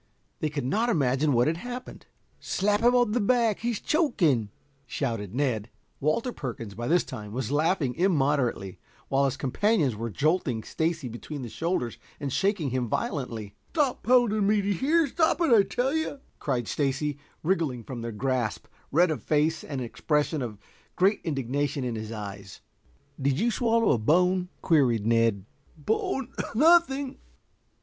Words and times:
They 0.39 0.49
could 0.49 0.65
not 0.65 0.89
imagine 0.89 1.31
what 1.31 1.45
had 1.45 1.57
happened. 1.57 2.07
"Slap 2.39 2.81
him 2.81 2.95
on 2.95 3.11
the 3.11 3.19
back, 3.21 3.59
he's 3.59 3.79
choking," 3.79 4.49
shouted 4.87 5.35
Ned. 5.35 5.69
Walter 5.99 6.31
Perkins, 6.33 6.73
by 6.73 6.87
this 6.87 7.03
time, 7.03 7.33
was 7.33 7.51
laughing 7.51 7.93
immoderately, 7.93 8.79
while 9.09 9.25
his 9.25 9.37
companions 9.37 9.95
were 9.95 10.09
jolting 10.09 10.63
Stacy 10.63 11.07
between 11.07 11.43
the 11.43 11.49
shoulders 11.49 11.99
and 12.19 12.33
shaking 12.33 12.71
him 12.71 12.89
violently. 12.89 13.53
"Stop 13.73 14.01
pounding 14.01 14.47
me, 14.47 14.59
d'ye 14.63 14.73
hear? 14.73 15.05
Stop 15.05 15.39
it, 15.39 15.53
I 15.53 15.61
tell 15.61 15.93
you," 15.93 16.19
cried 16.39 16.67
Stacy, 16.67 17.19
wriggling 17.43 17.83
from 17.83 18.01
their 18.01 18.11
grasp, 18.11 18.65
red 18.91 19.11
of 19.11 19.21
face, 19.21 19.63
an 19.63 19.81
expression 19.81 20.41
of 20.41 20.57
great 20.95 21.21
indignation 21.23 21.83
in 21.83 21.93
his 21.93 22.11
eyes. 22.11 22.61
"Did 23.21 23.39
you 23.39 23.51
swallow 23.51 23.91
a 23.91 23.99
bone?" 23.99 24.49
queried 24.63 25.05
Ned. 25.05 25.45
"Bone 25.77 26.29
nothing." 26.55 27.19